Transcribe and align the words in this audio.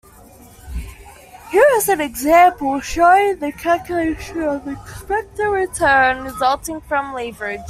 Here 1.51 1.63
is 1.75 1.87
an 1.87 2.01
example 2.01 2.79
showing 2.81 3.37
the 3.37 3.51
calculation 3.51 4.41
of 4.41 4.65
the 4.65 4.71
expected 4.71 5.47
return 5.47 6.23
resulting 6.23 6.81
from 6.81 7.13
leverage. 7.13 7.59